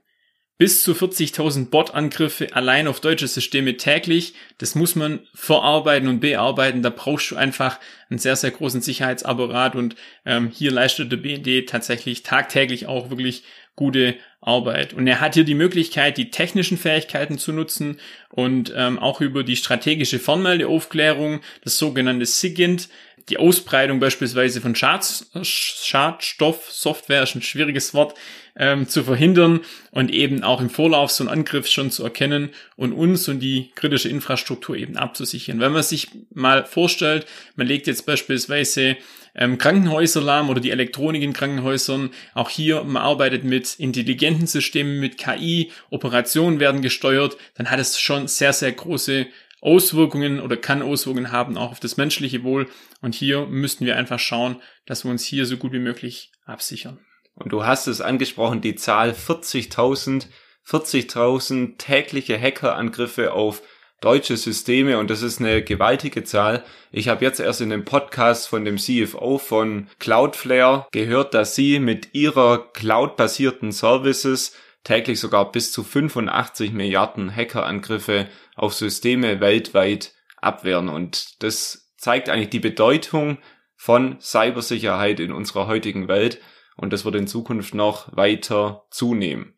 Bis 0.59 0.83
zu 0.83 0.93
40.000 0.93 1.71
Bot-Angriffe 1.71 2.55
allein 2.55 2.87
auf 2.87 2.99
deutsche 2.99 3.27
Systeme 3.27 3.75
täglich. 3.75 4.33
Das 4.59 4.75
muss 4.75 4.95
man 4.95 5.21
verarbeiten 5.33 6.07
und 6.07 6.19
bearbeiten. 6.19 6.83
Da 6.83 6.91
brauchst 6.91 7.31
du 7.31 7.35
einfach 7.35 7.79
einen 8.09 8.19
sehr, 8.19 8.35
sehr 8.35 8.51
großen 8.51 8.79
Sicherheitsapparat 8.79 9.75
und 9.75 9.95
ähm, 10.25 10.51
hier 10.51 10.71
leistet 10.71 11.11
der 11.11 11.17
BND 11.17 11.67
tatsächlich 11.67 12.21
tagtäglich 12.21 12.85
auch 12.85 13.09
wirklich 13.09 13.43
gute 13.75 14.15
Arbeit. 14.41 14.93
Und 14.93 15.07
er 15.07 15.19
hat 15.19 15.33
hier 15.33 15.43
die 15.43 15.55
Möglichkeit, 15.55 16.17
die 16.17 16.29
technischen 16.29 16.77
Fähigkeiten 16.77 17.37
zu 17.37 17.51
nutzen 17.51 17.99
und 18.29 18.71
ähm, 18.75 18.99
auch 18.99 19.21
über 19.21 19.43
die 19.43 19.55
strategische 19.55 20.19
Fernmeldeaufklärung, 20.19 21.41
das 21.63 21.77
sogenannte 21.77 22.25
SIGINT, 22.25 22.89
die 23.29 23.37
Ausbreitung 23.37 23.99
beispielsweise 23.99 24.61
von 24.61 24.75
Schad 24.75 25.05
Schadstoffsoftware, 25.41 27.23
ist 27.23 27.35
ein 27.35 27.41
schwieriges 27.41 27.93
Wort, 27.93 28.15
ähm, 28.55 28.87
zu 28.87 29.03
verhindern 29.03 29.61
und 29.91 30.11
eben 30.11 30.43
auch 30.43 30.61
im 30.61 30.69
Vorlauf 30.69 31.11
so 31.11 31.23
einen 31.23 31.39
Angriff 31.39 31.67
schon 31.67 31.89
zu 31.89 32.03
erkennen 32.03 32.49
und 32.75 32.93
uns 32.93 33.27
und 33.27 33.39
die 33.39 33.71
kritische 33.75 34.09
Infrastruktur 34.09 34.75
eben 34.75 34.95
abzusichern. 34.97 35.59
Wenn 35.59 35.71
man 35.71 35.83
sich 35.83 36.09
mal 36.33 36.65
vorstellt, 36.65 37.25
man 37.55 37.65
legt 37.67 37.87
jetzt 37.87 38.05
beispielsweise 38.05 38.97
ähm, 39.35 39.57
Krankenhäuser 39.57 40.21
lahm 40.21 40.49
oder 40.49 40.61
die 40.61 40.71
Elektronik 40.71 41.23
in 41.23 41.33
Krankenhäusern. 41.33 42.11
Auch 42.33 42.49
hier, 42.49 42.83
man 42.83 43.01
arbeitet 43.01 43.43
mit 43.43 43.79
intelligenten 43.79 44.47
Systemen, 44.47 44.99
mit 44.99 45.17
KI, 45.17 45.71
Operationen 45.89 46.59
werden 46.59 46.81
gesteuert, 46.81 47.37
dann 47.55 47.71
hat 47.71 47.79
es 47.79 47.99
schon 47.99 48.27
sehr, 48.27 48.53
sehr 48.53 48.71
große 48.71 49.25
Auswirkungen 49.63 50.41
oder 50.41 50.57
kann 50.57 50.81
Auswirkungen 50.81 51.31
haben 51.31 51.57
auch 51.57 51.71
auf 51.71 51.79
das 51.79 51.97
menschliche 51.97 52.43
Wohl. 52.43 52.67
Und 53.01 53.15
hier 53.15 53.45
müssten 53.45 53.85
wir 53.85 53.95
einfach 53.95 54.19
schauen, 54.19 54.61
dass 54.85 55.05
wir 55.05 55.11
uns 55.11 55.23
hier 55.23 55.45
so 55.45 55.57
gut 55.57 55.71
wie 55.71 55.79
möglich 55.79 56.31
absichern. 56.45 56.99
Und 57.35 57.53
du 57.53 57.65
hast 57.65 57.87
es 57.87 58.01
angesprochen, 58.01 58.61
die 58.61 58.75
Zahl 58.75 59.11
40.000, 59.11 60.27
40.000 60.67 61.77
tägliche 61.77 62.39
Hackerangriffe 62.39 63.33
auf 63.33 63.61
deutsche 64.01 64.35
Systeme 64.35 64.99
und 64.99 65.09
das 65.09 65.21
ist 65.21 65.39
eine 65.39 65.63
gewaltige 65.63 66.25
Zahl. 66.25 66.63
Ich 66.91 67.07
habe 67.07 67.23
jetzt 67.23 67.39
erst 67.39 67.61
in 67.61 67.69
dem 67.69 67.85
Podcast 67.85 68.49
von 68.49 68.65
dem 68.65 68.77
CFO 68.77 69.37
von 69.37 69.87
Cloudflare 69.99 70.87
gehört, 70.91 71.33
dass 71.33 71.55
sie 71.55 71.79
mit 71.79 72.13
ihrer 72.13 72.71
cloud-basierten 72.73 73.71
Services 73.71 74.53
täglich 74.83 75.19
sogar 75.19 75.51
bis 75.51 75.71
zu 75.71 75.83
85 75.83 76.73
Milliarden 76.73 77.33
Hackerangriffe 77.33 78.27
auf 78.55 78.73
Systeme 78.73 79.39
weltweit 79.39 80.13
abwehren 80.37 80.89
und 80.89 81.41
das 81.43 81.93
zeigt 81.97 82.29
eigentlich 82.29 82.49
die 82.49 82.59
Bedeutung 82.59 83.37
von 83.75 84.19
Cybersicherheit 84.19 85.19
in 85.19 85.31
unserer 85.31 85.67
heutigen 85.67 86.07
Welt 86.07 86.39
und 86.75 86.93
das 86.93 87.05
wird 87.05 87.15
in 87.15 87.27
Zukunft 87.27 87.73
noch 87.73 88.15
weiter 88.15 88.85
zunehmen. 88.89 89.55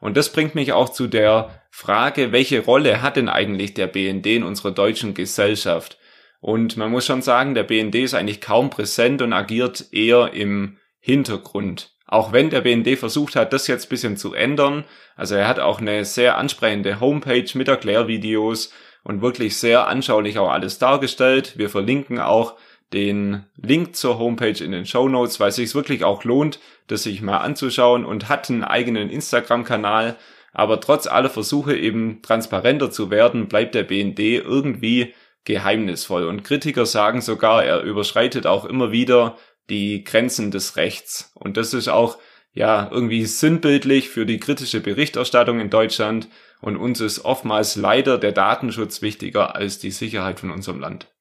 Und 0.00 0.16
das 0.16 0.32
bringt 0.32 0.54
mich 0.54 0.72
auch 0.72 0.88
zu 0.88 1.06
der 1.06 1.62
Frage, 1.70 2.32
welche 2.32 2.64
Rolle 2.64 3.02
hat 3.02 3.16
denn 3.16 3.28
eigentlich 3.28 3.72
der 3.74 3.86
BND 3.86 4.26
in 4.26 4.42
unserer 4.42 4.72
deutschen 4.72 5.14
Gesellschaft? 5.14 5.96
Und 6.40 6.76
man 6.76 6.90
muss 6.90 7.06
schon 7.06 7.22
sagen, 7.22 7.54
der 7.54 7.62
BND 7.62 7.94
ist 7.94 8.14
eigentlich 8.14 8.40
kaum 8.40 8.68
präsent 8.68 9.22
und 9.22 9.32
agiert 9.32 9.92
eher 9.92 10.32
im 10.32 10.78
Hintergrund. 10.98 11.91
Auch 12.12 12.30
wenn 12.30 12.50
der 12.50 12.60
BND 12.60 12.98
versucht 12.98 13.36
hat, 13.36 13.54
das 13.54 13.66
jetzt 13.68 13.88
bisschen 13.88 14.18
zu 14.18 14.34
ändern. 14.34 14.84
Also 15.16 15.34
er 15.34 15.48
hat 15.48 15.58
auch 15.58 15.80
eine 15.80 16.04
sehr 16.04 16.36
ansprechende 16.36 17.00
Homepage 17.00 17.46
mit 17.54 17.68
Erklärvideos 17.68 18.70
und 19.02 19.22
wirklich 19.22 19.56
sehr 19.56 19.86
anschaulich 19.86 20.38
auch 20.38 20.50
alles 20.50 20.78
dargestellt. 20.78 21.56
Wir 21.56 21.70
verlinken 21.70 22.20
auch 22.20 22.58
den 22.92 23.46
Link 23.56 23.96
zur 23.96 24.18
Homepage 24.18 24.62
in 24.62 24.72
den 24.72 24.84
Show 24.84 25.08
Notes, 25.08 25.40
weil 25.40 25.48
es 25.48 25.56
sich 25.56 25.74
wirklich 25.74 26.04
auch 26.04 26.22
lohnt, 26.24 26.60
das 26.86 27.04
sich 27.04 27.22
mal 27.22 27.38
anzuschauen 27.38 28.04
und 28.04 28.28
hat 28.28 28.50
einen 28.50 28.62
eigenen 28.62 29.08
Instagram-Kanal. 29.08 30.16
Aber 30.52 30.82
trotz 30.82 31.06
aller 31.06 31.30
Versuche 31.30 31.74
eben 31.74 32.20
transparenter 32.20 32.90
zu 32.90 33.10
werden, 33.10 33.48
bleibt 33.48 33.74
der 33.74 33.84
BND 33.84 34.18
irgendwie 34.18 35.14
geheimnisvoll. 35.44 36.26
Und 36.26 36.44
Kritiker 36.44 36.84
sagen 36.84 37.22
sogar, 37.22 37.64
er 37.64 37.80
überschreitet 37.80 38.46
auch 38.46 38.66
immer 38.66 38.92
wieder 38.92 39.38
die 39.70 40.04
Grenzen 40.04 40.50
des 40.50 40.76
Rechts. 40.76 41.32
Und 41.34 41.56
das 41.56 41.74
ist 41.74 41.88
auch 41.88 42.18
ja 42.52 42.88
irgendwie 42.90 43.24
sinnbildlich 43.26 44.08
für 44.08 44.26
die 44.26 44.38
kritische 44.38 44.80
Berichterstattung 44.80 45.60
in 45.60 45.70
Deutschland. 45.70 46.28
Und 46.60 46.76
uns 46.76 47.00
ist 47.00 47.24
oftmals 47.24 47.76
leider 47.76 48.18
der 48.18 48.32
Datenschutz 48.32 49.02
wichtiger 49.02 49.54
als 49.54 49.78
die 49.78 49.90
Sicherheit 49.90 50.40
von 50.40 50.50
unserem 50.50 50.80
Land. 50.80 51.11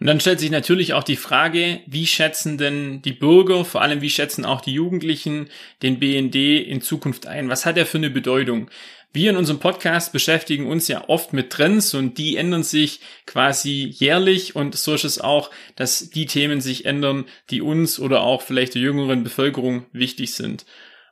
Und 0.00 0.06
dann 0.06 0.18
stellt 0.18 0.40
sich 0.40 0.50
natürlich 0.50 0.94
auch 0.94 1.04
die 1.04 1.16
Frage, 1.16 1.80
wie 1.86 2.06
schätzen 2.06 2.56
denn 2.56 3.02
die 3.02 3.12
Bürger, 3.12 3.66
vor 3.66 3.82
allem 3.82 4.00
wie 4.00 4.08
schätzen 4.08 4.46
auch 4.46 4.62
die 4.62 4.72
Jugendlichen 4.72 5.50
den 5.82 5.98
BND 6.00 6.34
in 6.34 6.80
Zukunft 6.80 7.26
ein? 7.26 7.50
Was 7.50 7.66
hat 7.66 7.76
er 7.76 7.84
für 7.84 7.98
eine 7.98 8.08
Bedeutung? 8.08 8.70
Wir 9.12 9.30
in 9.30 9.36
unserem 9.36 9.58
Podcast 9.58 10.12
beschäftigen 10.12 10.68
uns 10.68 10.88
ja 10.88 11.08
oft 11.08 11.34
mit 11.34 11.50
Trends 11.50 11.92
und 11.92 12.16
die 12.16 12.36
ändern 12.36 12.62
sich 12.62 13.00
quasi 13.26 13.92
jährlich 13.94 14.56
und 14.56 14.74
so 14.74 14.94
ist 14.94 15.04
es 15.04 15.20
auch, 15.20 15.50
dass 15.76 16.08
die 16.10 16.26
Themen 16.26 16.62
sich 16.62 16.86
ändern, 16.86 17.26
die 17.50 17.60
uns 17.60 18.00
oder 18.00 18.22
auch 18.22 18.40
vielleicht 18.40 18.76
der 18.76 18.82
jüngeren 18.82 19.22
Bevölkerung 19.22 19.84
wichtig 19.92 20.32
sind. 20.32 20.64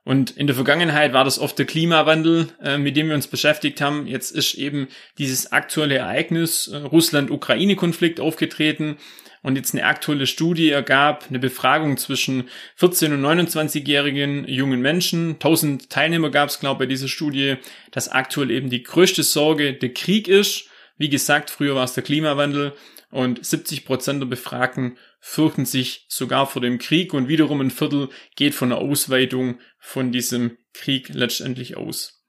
Und 0.09 0.31
in 0.31 0.47
der 0.47 0.57
Vergangenheit 0.57 1.13
war 1.13 1.25
das 1.25 1.39
oft 1.39 1.59
der 1.59 1.67
Klimawandel, 1.67 2.49
äh, 2.63 2.79
mit 2.79 2.97
dem 2.97 3.09
wir 3.09 3.15
uns 3.15 3.27
beschäftigt 3.27 3.83
haben. 3.83 4.07
Jetzt 4.07 4.31
ist 4.31 4.55
eben 4.55 4.89
dieses 5.19 5.53
aktuelle 5.53 5.99
Ereignis 5.99 6.69
äh, 6.69 6.79
Russland-Ukraine-Konflikt 6.79 8.19
aufgetreten. 8.19 8.97
Und 9.43 9.57
jetzt 9.57 9.75
eine 9.75 9.85
aktuelle 9.85 10.27
Studie 10.27 10.71
ergab 10.71 11.27
eine 11.29 11.39
Befragung 11.39 11.99
zwischen 11.99 12.49
14 12.77 13.13
und 13.13 13.21
29-jährigen 13.21 14.49
jungen 14.49 14.81
Menschen. 14.81 15.33
1000 15.33 15.91
Teilnehmer 15.91 16.31
gab 16.31 16.49
es, 16.49 16.59
glaube 16.59 16.85
ich, 16.85 16.89
bei 16.89 16.91
dieser 16.91 17.09
Studie, 17.09 17.57
dass 17.91 18.09
aktuell 18.09 18.51
eben 18.51 18.71
die 18.71 18.85
größte 18.85 19.23
Sorge 19.23 19.75
der 19.75 19.93
Krieg 19.93 20.27
ist. 20.27 20.71
Wie 20.99 21.09
gesagt, 21.09 21.51
früher 21.51 21.77
war 21.77 21.85
es 21.85 21.95
der 21.95 22.03
Klimawandel 22.03 22.75
und 23.11 23.45
70 23.45 23.85
Prozent 23.87 24.21
der 24.21 24.27
Befragten 24.27 24.99
fürchten 25.21 25.65
sich 25.65 26.05
sogar 26.09 26.47
vor 26.47 26.61
dem 26.61 26.79
Krieg 26.79 27.15
und 27.15 27.29
wiederum 27.29 27.61
ein 27.61 27.71
Viertel 27.71 28.09
geht 28.37 28.55
von 28.55 28.71
der 28.71 28.79
Ausweitung 28.79 29.61
von 29.79 30.13
diesem 30.13 30.59
Krieg 30.75 31.09
letztendlich 31.09 31.77
aus. 31.77 32.25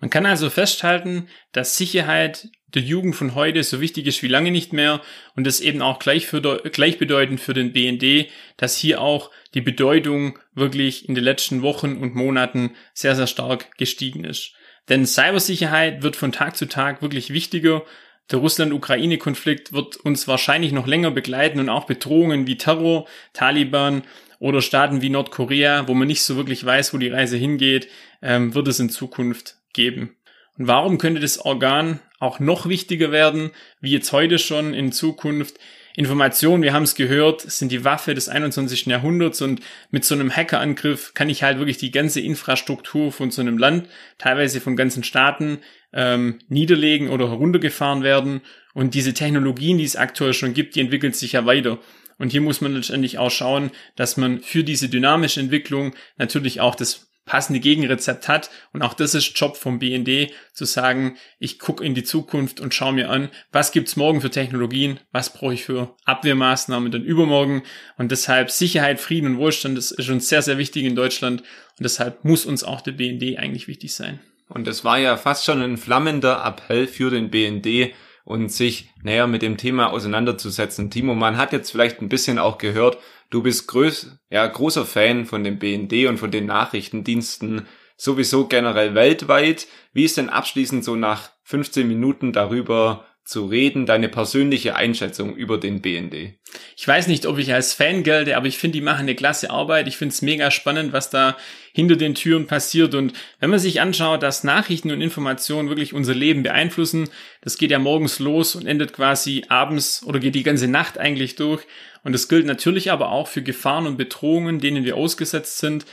Man 0.00 0.10
kann 0.10 0.26
also 0.26 0.48
festhalten, 0.48 1.28
dass 1.52 1.76
Sicherheit 1.76 2.48
der 2.68 2.82
Jugend 2.82 3.16
von 3.16 3.34
heute 3.34 3.62
so 3.62 3.80
wichtig 3.80 4.06
ist 4.06 4.22
wie 4.22 4.28
lange 4.28 4.50
nicht 4.50 4.72
mehr 4.72 5.00
und 5.34 5.46
das 5.46 5.60
eben 5.60 5.82
auch 5.82 5.98
gleichbedeutend 5.98 7.40
für 7.40 7.54
den 7.54 7.72
BND, 7.72 8.30
dass 8.56 8.76
hier 8.76 9.00
auch 9.00 9.30
die 9.54 9.60
Bedeutung 9.60 10.38
wirklich 10.54 11.08
in 11.08 11.14
den 11.14 11.24
letzten 11.24 11.62
Wochen 11.62 11.96
und 11.96 12.14
Monaten 12.14 12.74
sehr, 12.94 13.16
sehr 13.16 13.26
stark 13.26 13.76
gestiegen 13.76 14.24
ist. 14.24 14.52
Denn 14.88 15.06
Cybersicherheit 15.06 16.02
wird 16.02 16.16
von 16.16 16.32
Tag 16.32 16.56
zu 16.56 16.66
Tag 16.66 17.02
wirklich 17.02 17.32
wichtiger 17.32 17.84
der 18.30 18.40
Russland-Ukraine-Konflikt 18.40 19.72
wird 19.72 19.96
uns 19.96 20.28
wahrscheinlich 20.28 20.72
noch 20.72 20.86
länger 20.86 21.10
begleiten 21.10 21.60
und 21.60 21.68
auch 21.68 21.86
Bedrohungen 21.86 22.46
wie 22.46 22.58
Terror, 22.58 23.06
Taliban 23.32 24.02
oder 24.38 24.60
Staaten 24.60 25.00
wie 25.00 25.08
Nordkorea, 25.08 25.88
wo 25.88 25.94
man 25.94 26.08
nicht 26.08 26.22
so 26.22 26.36
wirklich 26.36 26.64
weiß, 26.64 26.92
wo 26.92 26.98
die 26.98 27.08
Reise 27.08 27.36
hingeht, 27.36 27.88
ähm, 28.20 28.54
wird 28.54 28.68
es 28.68 28.80
in 28.80 28.90
Zukunft 28.90 29.56
geben. 29.72 30.14
Und 30.58 30.66
warum 30.66 30.98
könnte 30.98 31.20
das 31.20 31.38
Organ 31.38 32.00
auch 32.18 32.38
noch 32.38 32.68
wichtiger 32.68 33.12
werden, 33.12 33.52
wie 33.80 33.92
jetzt 33.92 34.12
heute 34.12 34.38
schon 34.38 34.74
in 34.74 34.92
Zukunft? 34.92 35.58
Informationen, 35.98 36.62
wir 36.62 36.74
haben 36.74 36.84
es 36.84 36.94
gehört, 36.94 37.40
sind 37.40 37.72
die 37.72 37.84
Waffe 37.84 38.14
des 38.14 38.28
21. 38.28 38.86
Jahrhunderts 38.86 39.42
und 39.42 39.60
mit 39.90 40.04
so 40.04 40.14
einem 40.14 40.30
Hackerangriff 40.30 41.12
kann 41.12 41.28
ich 41.28 41.42
halt 41.42 41.58
wirklich 41.58 41.78
die 41.78 41.90
ganze 41.90 42.20
Infrastruktur 42.20 43.10
von 43.10 43.32
so 43.32 43.40
einem 43.40 43.58
Land, 43.58 43.88
teilweise 44.16 44.60
von 44.60 44.76
ganzen 44.76 45.02
Staaten, 45.02 45.58
ähm, 45.92 46.38
niederlegen 46.46 47.08
oder 47.08 47.28
heruntergefahren 47.28 48.04
werden. 48.04 48.42
Und 48.74 48.94
diese 48.94 49.12
Technologien, 49.12 49.78
die 49.78 49.84
es 49.84 49.96
aktuell 49.96 50.34
schon 50.34 50.54
gibt, 50.54 50.76
die 50.76 50.80
entwickeln 50.82 51.14
sich 51.14 51.32
ja 51.32 51.46
weiter. 51.46 51.80
Und 52.16 52.30
hier 52.30 52.42
muss 52.42 52.60
man 52.60 52.74
letztendlich 52.74 53.18
auch 53.18 53.32
schauen, 53.32 53.72
dass 53.96 54.16
man 54.16 54.38
für 54.38 54.62
diese 54.62 54.88
dynamische 54.88 55.40
Entwicklung 55.40 55.96
natürlich 56.16 56.60
auch 56.60 56.76
das 56.76 57.07
passende 57.28 57.60
Gegenrezept 57.60 58.26
hat. 58.26 58.50
Und 58.72 58.82
auch 58.82 58.94
das 58.94 59.14
ist 59.14 59.38
Job 59.38 59.56
vom 59.56 59.78
BND, 59.78 60.32
zu 60.52 60.64
sagen, 60.64 61.16
ich 61.38 61.60
gucke 61.60 61.84
in 61.84 61.94
die 61.94 62.02
Zukunft 62.02 62.58
und 62.58 62.74
schaue 62.74 62.94
mir 62.94 63.10
an, 63.10 63.28
was 63.52 63.70
gibt's 63.70 63.94
morgen 63.94 64.20
für 64.20 64.30
Technologien, 64.30 64.98
was 65.12 65.32
brauche 65.32 65.54
ich 65.54 65.64
für 65.64 65.94
Abwehrmaßnahmen 66.06 66.90
dann 66.90 67.04
übermorgen. 67.04 67.62
Und 67.96 68.10
deshalb 68.10 68.50
Sicherheit, 68.50 68.98
Frieden 68.98 69.32
und 69.32 69.38
Wohlstand, 69.38 69.78
das 69.78 69.92
ist 69.92 70.08
uns 70.08 70.28
sehr, 70.28 70.42
sehr 70.42 70.58
wichtig 70.58 70.84
in 70.84 70.96
Deutschland. 70.96 71.42
Und 71.42 71.84
deshalb 71.84 72.24
muss 72.24 72.46
uns 72.46 72.64
auch 72.64 72.80
der 72.80 72.92
BND 72.92 73.38
eigentlich 73.38 73.68
wichtig 73.68 73.94
sein. 73.94 74.18
Und 74.48 74.66
es 74.66 74.82
war 74.82 74.98
ja 74.98 75.16
fast 75.16 75.44
schon 75.44 75.62
ein 75.62 75.76
flammender 75.76 76.42
Appell 76.44 76.86
für 76.86 77.10
den 77.10 77.30
BND 77.30 77.92
und 78.28 78.52
sich 78.52 78.90
näher 79.02 79.26
mit 79.26 79.40
dem 79.40 79.56
Thema 79.56 79.90
auseinanderzusetzen. 79.90 80.90
Timo, 80.90 81.14
man 81.14 81.38
hat 81.38 81.54
jetzt 81.54 81.70
vielleicht 81.70 82.02
ein 82.02 82.10
bisschen 82.10 82.38
auch 82.38 82.58
gehört, 82.58 82.98
du 83.30 83.42
bist 83.42 83.66
größ, 83.68 84.18
ja, 84.28 84.46
großer 84.46 84.84
Fan 84.84 85.24
von 85.24 85.44
dem 85.44 85.58
BND 85.58 86.06
und 86.08 86.18
von 86.18 86.30
den 86.30 86.44
Nachrichtendiensten 86.44 87.66
sowieso 87.96 88.46
generell 88.46 88.94
weltweit. 88.94 89.66
Wie 89.94 90.04
ist 90.04 90.18
denn 90.18 90.28
abschließend 90.28 90.84
so 90.84 90.94
nach 90.94 91.30
15 91.44 91.88
Minuten 91.88 92.34
darüber 92.34 93.06
zu 93.28 93.44
reden, 93.44 93.84
deine 93.84 94.08
persönliche 94.08 94.74
Einschätzung 94.74 95.36
über 95.36 95.58
den 95.58 95.82
BND. 95.82 96.38
Ich 96.78 96.88
weiß 96.88 97.08
nicht, 97.08 97.26
ob 97.26 97.36
ich 97.36 97.52
als 97.52 97.74
Fan 97.74 98.02
gelte, 98.02 98.38
aber 98.38 98.46
ich 98.46 98.56
finde, 98.56 98.78
die 98.78 98.82
machen 98.82 99.02
eine 99.02 99.14
klasse 99.14 99.50
Arbeit. 99.50 99.86
Ich 99.86 99.98
finde 99.98 100.14
es 100.14 100.22
mega 100.22 100.50
spannend, 100.50 100.94
was 100.94 101.10
da 101.10 101.36
hinter 101.74 101.96
den 101.96 102.14
Türen 102.14 102.46
passiert. 102.46 102.94
Und 102.94 103.12
wenn 103.38 103.50
man 103.50 103.58
sich 103.58 103.82
anschaut, 103.82 104.22
dass 104.22 104.44
Nachrichten 104.44 104.90
und 104.90 105.02
Informationen 105.02 105.68
wirklich 105.68 105.92
unser 105.92 106.14
Leben 106.14 106.42
beeinflussen, 106.42 107.10
das 107.42 107.58
geht 107.58 107.70
ja 107.70 107.78
morgens 107.78 108.18
los 108.18 108.56
und 108.56 108.66
endet 108.66 108.94
quasi 108.94 109.44
abends 109.50 110.02
oder 110.02 110.20
geht 110.20 110.34
die 110.34 110.42
ganze 110.42 110.66
Nacht 110.66 110.96
eigentlich 110.96 111.34
durch. 111.34 111.66
Und 112.04 112.14
das 112.14 112.28
gilt 112.28 112.46
natürlich 112.46 112.90
aber 112.90 113.10
auch 113.10 113.28
für 113.28 113.42
Gefahren 113.42 113.86
und 113.86 113.98
Bedrohungen, 113.98 114.58
denen 114.58 114.86
wir 114.86 114.96
ausgesetzt 114.96 115.58
sind. 115.58 115.84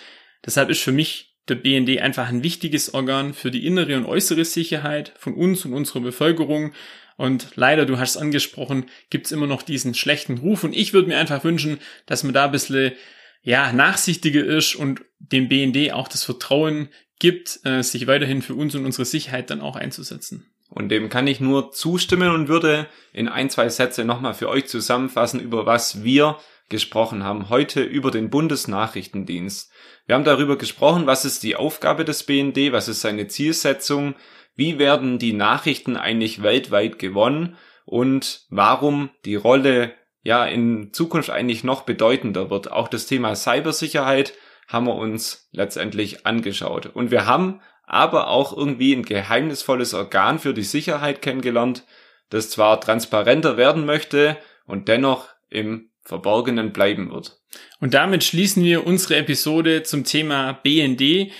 Deshalb 0.45 0.69
ist 0.69 0.81
für 0.81 0.93
mich 0.93 1.35
der 1.49 1.55
BND 1.55 1.99
einfach 1.99 2.29
ein 2.29 2.43
wichtiges 2.43 2.93
Organ 2.93 3.33
für 3.33 3.51
die 3.51 3.67
innere 3.67 3.97
und 3.97 4.05
äußere 4.05 4.45
Sicherheit 4.45 5.13
von 5.17 5.33
uns 5.33 5.65
und 5.65 5.73
unserer 5.73 5.99
Bevölkerung. 5.99 6.71
Und 7.17 7.49
leider, 7.55 7.85
du 7.85 7.97
hast 7.97 8.11
es 8.11 8.21
angesprochen, 8.21 8.85
gibt 9.09 9.27
es 9.27 9.31
immer 9.31 9.47
noch 9.47 9.61
diesen 9.61 9.93
schlechten 9.93 10.37
Ruf. 10.37 10.63
Und 10.63 10.75
ich 10.75 10.93
würde 10.93 11.07
mir 11.07 11.17
einfach 11.17 11.43
wünschen, 11.43 11.79
dass 12.05 12.23
man 12.23 12.33
da 12.33 12.45
ein 12.45 12.51
bisschen 12.51 12.93
ja, 13.41 13.71
nachsichtiger 13.71 14.43
ist 14.43 14.75
und 14.75 15.01
dem 15.19 15.47
BND 15.47 15.93
auch 15.93 16.07
das 16.07 16.23
Vertrauen 16.23 16.89
gibt, 17.19 17.59
äh, 17.63 17.83
sich 17.83 18.07
weiterhin 18.07 18.41
für 18.41 18.55
uns 18.55 18.75
und 18.75 18.85
unsere 18.85 19.05
Sicherheit 19.05 19.49
dann 19.49 19.61
auch 19.61 19.75
einzusetzen. 19.75 20.47
Und 20.69 20.89
dem 20.89 21.09
kann 21.09 21.27
ich 21.27 21.39
nur 21.39 21.71
zustimmen 21.71 22.31
und 22.31 22.47
würde 22.47 22.87
in 23.13 23.29
ein, 23.29 23.49
zwei 23.49 23.69
Sätze 23.69 24.03
nochmal 24.03 24.33
für 24.33 24.49
euch 24.49 24.65
zusammenfassen, 24.65 25.39
über 25.39 25.65
was 25.65 26.03
wir 26.03 26.37
gesprochen 26.69 27.23
haben, 27.23 27.49
heute 27.49 27.83
über 27.83 28.11
den 28.11 28.29
Bundesnachrichtendienst. 28.29 29.71
Wir 30.05 30.15
haben 30.15 30.23
darüber 30.23 30.57
gesprochen, 30.57 31.05
was 31.05 31.25
ist 31.25 31.43
die 31.43 31.55
Aufgabe 31.55 32.05
des 32.05 32.23
BND, 32.23 32.71
was 32.71 32.87
ist 32.87 33.01
seine 33.01 33.27
Zielsetzung, 33.27 34.15
wie 34.55 34.79
werden 34.79 35.19
die 35.19 35.33
Nachrichten 35.33 35.97
eigentlich 35.97 36.41
weltweit 36.41 36.97
gewonnen 36.99 37.57
und 37.85 38.45
warum 38.49 39.09
die 39.25 39.35
Rolle 39.35 39.93
ja 40.23 40.45
in 40.45 40.91
Zukunft 40.91 41.29
eigentlich 41.29 41.63
noch 41.63 41.83
bedeutender 41.83 42.49
wird. 42.49 42.71
Auch 42.71 42.87
das 42.87 43.05
Thema 43.05 43.35
Cybersicherheit 43.35 44.33
haben 44.67 44.87
wir 44.87 44.95
uns 44.95 45.49
letztendlich 45.51 46.25
angeschaut. 46.25 46.87
Und 46.87 47.11
wir 47.11 47.27
haben 47.27 47.61
aber 47.83 48.29
auch 48.29 48.55
irgendwie 48.55 48.93
ein 48.93 49.03
geheimnisvolles 49.03 49.93
Organ 49.93 50.39
für 50.39 50.55
die 50.55 50.63
Sicherheit 50.63 51.21
kennengelernt, 51.21 51.83
das 52.29 52.49
zwar 52.49 52.81
transparenter 52.81 53.57
werden 53.57 53.85
möchte 53.85 54.37
und 54.65 54.87
dennoch 54.87 55.27
im 55.49 55.91
Verborgenen 56.05 56.71
bleiben 56.71 57.11
wird. 57.11 57.39
Und 57.79 57.93
damit 57.93 58.23
schließen 58.23 58.63
wir 58.63 58.85
unsere 58.85 59.17
Episode 59.17 59.83
zum 59.83 60.03
Thema 60.03 60.53
BND. 60.53 61.31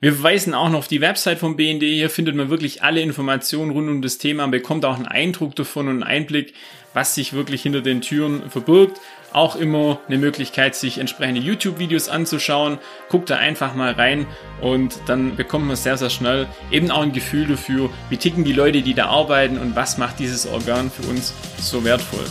Wir 0.00 0.12
verweisen 0.12 0.54
auch 0.54 0.68
noch 0.68 0.80
auf 0.80 0.88
die 0.88 1.00
Website 1.00 1.38
vom 1.38 1.56
BND. 1.56 1.82
Hier 1.82 2.10
findet 2.10 2.34
man 2.34 2.50
wirklich 2.50 2.82
alle 2.82 3.00
Informationen 3.00 3.70
rund 3.70 3.88
um 3.88 4.02
das 4.02 4.18
Thema, 4.18 4.46
bekommt 4.48 4.84
auch 4.84 4.96
einen 4.96 5.06
Eindruck 5.06 5.54
davon 5.56 5.88
und 5.88 5.94
einen 5.94 6.02
Einblick, 6.02 6.54
was 6.94 7.14
sich 7.14 7.32
wirklich 7.32 7.62
hinter 7.62 7.80
den 7.80 8.00
Türen 8.00 8.50
verbirgt. 8.50 9.00
Auch 9.32 9.56
immer 9.56 10.00
eine 10.06 10.18
Möglichkeit, 10.18 10.74
sich 10.74 10.98
entsprechende 10.98 11.40
YouTube-Videos 11.40 12.08
anzuschauen. 12.08 12.78
Guckt 13.08 13.30
da 13.30 13.36
einfach 13.36 13.74
mal 13.74 13.92
rein 13.92 14.26
und 14.60 14.98
dann 15.06 15.36
bekommt 15.36 15.66
man 15.66 15.76
sehr, 15.76 15.96
sehr 15.96 16.10
schnell 16.10 16.46
eben 16.70 16.90
auch 16.90 17.02
ein 17.02 17.12
Gefühl 17.12 17.46
dafür, 17.46 17.90
wie 18.10 18.16
ticken 18.16 18.44
die 18.44 18.52
Leute, 18.52 18.82
die 18.82 18.94
da 18.94 19.06
arbeiten 19.06 19.58
und 19.58 19.74
was 19.74 19.98
macht 19.98 20.18
dieses 20.18 20.46
Organ 20.46 20.90
für 20.90 21.08
uns 21.08 21.34
so 21.58 21.84
wertvoll. 21.84 22.24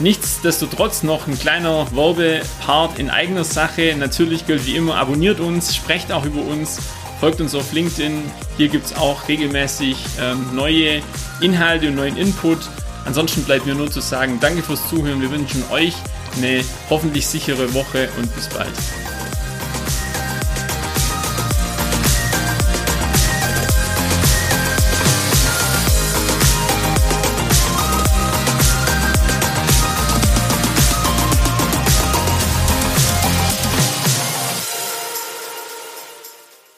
Nichtsdestotrotz 0.00 1.02
noch 1.02 1.26
ein 1.26 1.38
kleiner 1.38 1.86
Werbepart 1.94 2.98
in 2.98 3.10
eigener 3.10 3.44
Sache. 3.44 3.94
Natürlich 3.98 4.46
gilt 4.46 4.66
wie 4.66 4.76
immer, 4.76 4.96
abonniert 4.96 5.40
uns, 5.40 5.76
sprecht 5.76 6.10
auch 6.10 6.24
über 6.24 6.40
uns, 6.40 6.80
folgt 7.20 7.42
uns 7.42 7.54
auf 7.54 7.72
LinkedIn. 7.72 8.22
Hier 8.56 8.68
gibt 8.68 8.86
es 8.86 8.96
auch 8.96 9.28
regelmäßig 9.28 9.98
ähm, 10.18 10.54
neue 10.54 11.02
Inhalte 11.42 11.88
und 11.88 11.96
neuen 11.96 12.16
Input. 12.16 12.58
Ansonsten 13.04 13.44
bleibt 13.44 13.66
mir 13.66 13.74
nur 13.74 13.90
zu 13.90 14.00
sagen, 14.00 14.38
danke 14.40 14.62
fürs 14.62 14.88
Zuhören. 14.88 15.20
Wir 15.20 15.30
wünschen 15.30 15.62
euch 15.70 15.94
eine 16.38 16.64
hoffentlich 16.88 17.26
sichere 17.26 17.74
Woche 17.74 18.08
und 18.16 18.34
bis 18.34 18.48
bald. 18.48 18.72